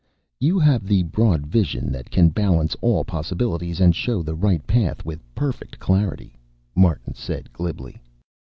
"You 0.39 0.57
have 0.57 0.87
the 0.87 1.03
broad 1.03 1.45
vision 1.45 1.91
that 1.91 2.09
can 2.09 2.29
balance 2.29 2.75
all 2.81 3.03
possibilities 3.05 3.79
and 3.79 3.95
show 3.95 4.23
the 4.23 4.33
right 4.33 4.65
path 4.65 5.05
with 5.05 5.21
perfect 5.35 5.77
clarity," 5.77 6.33
Martin 6.73 7.13
said 7.13 7.53
glibly. 7.53 8.01